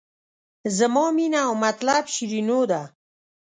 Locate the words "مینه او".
1.15-1.53